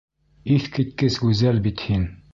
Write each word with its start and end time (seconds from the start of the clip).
Иҫ 0.55 0.65
киткес 0.77 1.19
гүзәл 1.27 1.63
бит 1.69 1.89
һин. 1.91 2.13